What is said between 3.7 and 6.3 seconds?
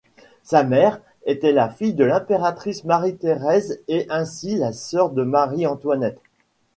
et ainsi la sœur de Marie-Antoinette.